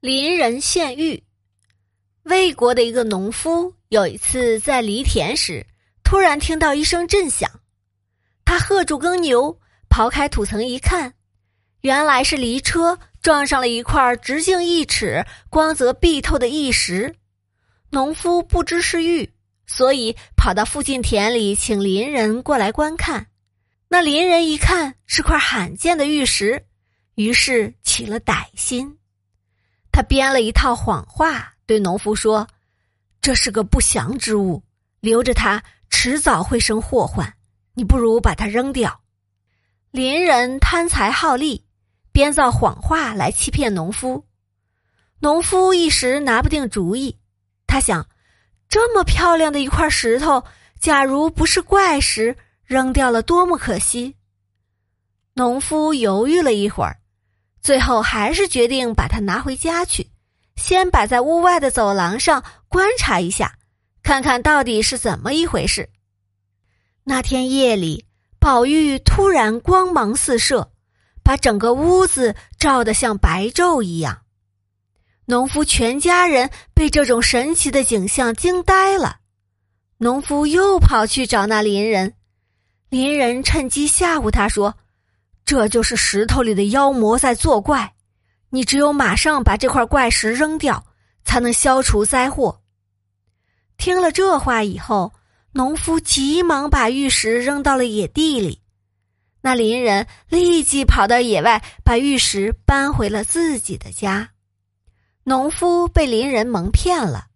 [0.00, 1.22] 邻人献玉。
[2.24, 5.66] 魏国的一个农夫有一次在犁田时，
[6.04, 7.50] 突然听到一声震响，
[8.44, 11.14] 他喝住耕牛，刨开土层一看，
[11.80, 17.16] 原来是犁车撞上了一块直径一尺、光泽碧透的玉石。
[17.90, 19.32] 农夫不知是玉，
[19.66, 23.28] 所以跑到附近田里请邻人过来观看。
[23.88, 26.66] 那邻人一看是块罕见的玉石，
[27.14, 28.98] 于是起了歹心。
[29.96, 32.46] 他编了一套谎话，对农夫说
[33.22, 34.62] ：“这是个不祥之物，
[35.00, 37.32] 留着它迟早会生祸患。
[37.72, 39.00] 你不如把它扔掉。”
[39.92, 41.64] 邻人贪财好利，
[42.12, 44.26] 编造谎话来欺骗农夫。
[45.20, 47.18] 农夫一时拿不定主意，
[47.66, 48.06] 他想：
[48.68, 50.44] 这么漂亮的一块石头，
[50.78, 54.14] 假如不是怪石，扔掉了多么可惜。
[55.32, 56.98] 农夫犹豫了一会儿。
[57.66, 60.08] 最后还是决定把它拿回家去，
[60.54, 63.58] 先摆在屋外的走廊上观察一下，
[64.04, 65.88] 看看到底是怎么一回事。
[67.02, 68.06] 那天夜里，
[68.38, 70.70] 宝玉突然光芒四射，
[71.24, 74.18] 把整个屋子照得像白昼一样。
[75.24, 79.16] 农夫全家人被这种神奇的景象惊呆了。
[79.98, 82.14] 农夫又跑去找那邻人，
[82.90, 84.76] 邻人趁机吓唬他说。
[85.46, 87.94] 这就是石头里的妖魔在作怪，
[88.50, 90.84] 你只有马上把这块怪石扔掉，
[91.24, 92.60] 才能消除灾祸。
[93.78, 95.12] 听了这话以后，
[95.52, 98.60] 农夫急忙把玉石扔到了野地里。
[99.40, 104.28] 那邻人立即跑到野外，把玉石搬回了自己的家。
[105.22, 107.26] 农夫被邻人蒙骗了。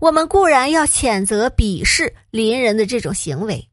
[0.00, 3.68] 我们固然要谴责、鄙视邻人的这种行为，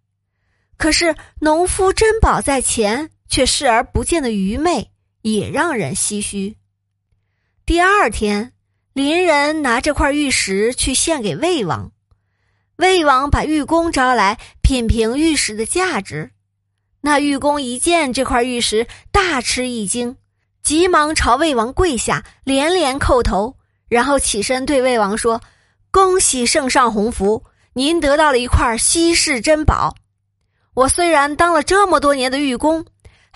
[0.76, 3.10] 可是农夫珍宝在前。
[3.30, 4.92] 却视而不见的愚昧
[5.22, 6.58] 也让人唏嘘。
[7.66, 8.54] 第二天，
[8.94, 11.92] 邻人拿这块玉石去献给魏王，
[12.78, 16.32] 魏王把玉工招来品评玉石的价值。
[17.02, 20.18] 那玉工一见这块玉石，大吃一惊，
[20.64, 23.56] 急忙朝魏王跪下，连连叩头，
[23.88, 25.42] 然后起身对魏王说
[25.92, 29.96] ：“恭喜圣上洪福，您得到了一块稀世珍宝。
[30.74, 32.86] 我虽然当了这么多年的玉工。”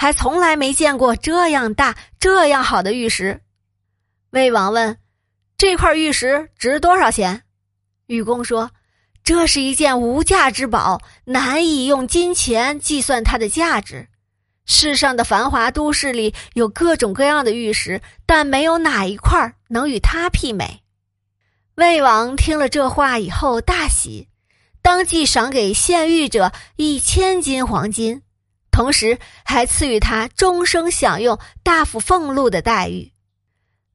[0.04, 3.40] 还从来没见过这样大、这样好的玉石。
[4.32, 4.98] 魏王问
[5.58, 7.44] ：“这块玉石值多少钱？”
[8.08, 8.72] 愚公说
[9.24, 14.10] ：“这是一件无价之宝，难以用金钱计算它的价值。
[14.66, 20.82] 世上的繁华都市里有各种各样的玉石，但没有哪一块能与它媲美。”
[21.76, 24.28] 魏王听了这话以后大喜，
[24.82, 28.23] 当即赏给献玉者一千斤黄金。
[28.74, 33.14] 同时还赐予他终生享用大夫俸禄的待遇，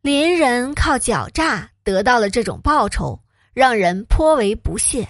[0.02, 3.20] 邻人靠狡诈得到了这种报酬，
[3.52, 5.08] 让人颇为不屑。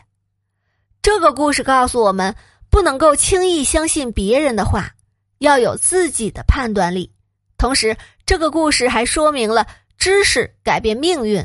[1.03, 2.35] 这个故事告诉我们，
[2.71, 4.95] 不能够轻易相信别人的话，
[5.37, 7.13] 要有自己的判断力。
[7.59, 9.67] 同时，这个故事还说明了
[9.99, 11.45] 知识改变命运。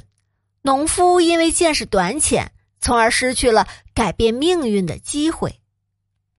[0.62, 5.60] 农夫因为见识短浅，从而失去了改变命运的机会。